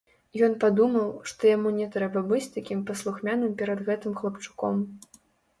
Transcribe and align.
Ён 0.45 0.53
падумаў, 0.63 1.11
што 1.31 1.41
яму 1.51 1.73
не 1.79 1.85
трэба 1.95 2.23
быць 2.31 2.53
такім 2.57 2.79
паслухмяным 2.89 3.55
перад 3.61 3.85
гэтым 3.91 4.17
хлапчуком. 4.23 4.83